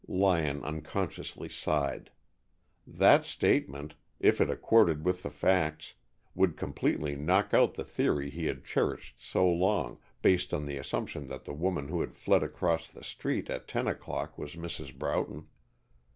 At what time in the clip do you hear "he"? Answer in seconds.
8.31-8.47